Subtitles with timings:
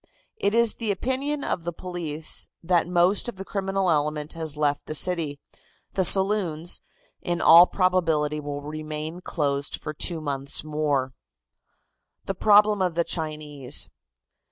[0.37, 4.87] It is the opinion of the police that most of the criminal element has left
[4.87, 5.39] the city.
[5.93, 6.81] The saloons,
[7.21, 10.63] in all probability will remain closed for two more months.
[12.25, 13.91] THE PROBLEM OF THE CHINESE.